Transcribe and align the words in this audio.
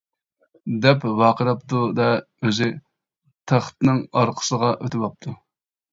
-دەپ 0.85 1.05
ۋارقىراپتۇ-دە، 1.19 2.07
ئۆزى 2.47 2.69
تەختنىڭ 3.53 4.01
ئارقىسىغا 4.23 4.73
ئۆتۈۋاپتۇ. 4.79 5.37